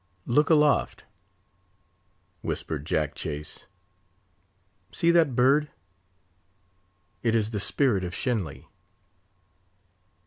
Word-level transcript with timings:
"Look 0.25 0.49
aloft," 0.49 1.05
whispered 2.41 2.87
Jack 2.87 3.13
Chase. 3.13 3.67
"See 4.91 5.11
that 5.11 5.35
bird! 5.35 5.69
it 7.21 7.35
is 7.35 7.51
the 7.51 7.59
spirit 7.59 8.03
of 8.03 8.15
Shenly." 8.15 8.65